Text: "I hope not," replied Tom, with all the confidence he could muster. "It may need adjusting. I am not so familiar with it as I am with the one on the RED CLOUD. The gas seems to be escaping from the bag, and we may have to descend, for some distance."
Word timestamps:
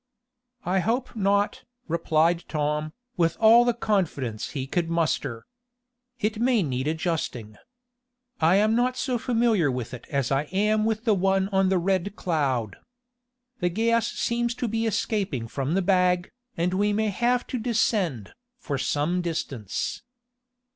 "I 0.65 0.79
hope 0.79 1.15
not," 1.15 1.63
replied 1.87 2.45
Tom, 2.47 2.91
with 3.17 3.37
all 3.39 3.63
the 3.63 3.75
confidence 3.75 4.49
he 4.57 4.65
could 4.65 4.89
muster. 4.89 5.45
"It 6.19 6.39
may 6.39 6.63
need 6.63 6.87
adjusting. 6.87 7.55
I 8.39 8.55
am 8.55 8.75
not 8.75 8.97
so 8.97 9.19
familiar 9.19 9.69
with 9.69 9.93
it 9.93 10.07
as 10.09 10.31
I 10.31 10.45
am 10.51 10.85
with 10.85 11.05
the 11.05 11.13
one 11.13 11.49
on 11.49 11.69
the 11.69 11.77
RED 11.77 12.15
CLOUD. 12.15 12.77
The 13.59 13.69
gas 13.69 14.07
seems 14.13 14.55
to 14.55 14.67
be 14.67 14.87
escaping 14.87 15.47
from 15.47 15.75
the 15.75 15.83
bag, 15.83 16.31
and 16.57 16.73
we 16.73 16.93
may 16.93 17.09
have 17.09 17.45
to 17.45 17.59
descend, 17.59 18.33
for 18.57 18.79
some 18.79 19.21
distance." 19.21 20.01